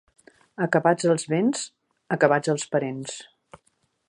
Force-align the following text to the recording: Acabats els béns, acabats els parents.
Acabats 0.65 1.07
els 1.11 1.27
béns, 1.33 1.61
acabats 2.17 2.53
els 2.55 2.69
parents. 2.75 3.21